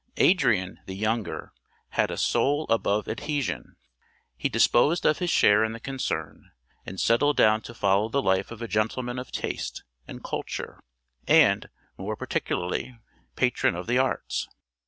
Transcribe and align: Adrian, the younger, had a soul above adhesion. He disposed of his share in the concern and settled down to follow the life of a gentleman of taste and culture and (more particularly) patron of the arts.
Adrian, 0.17 0.79
the 0.87 0.95
younger, 0.95 1.53
had 1.89 2.09
a 2.09 2.17
soul 2.17 2.65
above 2.71 3.07
adhesion. 3.07 3.75
He 4.35 4.49
disposed 4.49 5.05
of 5.05 5.19
his 5.19 5.29
share 5.29 5.63
in 5.63 5.73
the 5.73 5.79
concern 5.79 6.49
and 6.87 6.99
settled 6.99 7.37
down 7.37 7.61
to 7.61 7.75
follow 7.75 8.09
the 8.09 8.19
life 8.23 8.49
of 8.49 8.63
a 8.63 8.67
gentleman 8.67 9.19
of 9.19 9.31
taste 9.31 9.83
and 10.07 10.23
culture 10.23 10.79
and 11.27 11.69
(more 11.99 12.15
particularly) 12.15 12.97
patron 13.35 13.75
of 13.75 13.85
the 13.85 13.99
arts. 13.99 14.47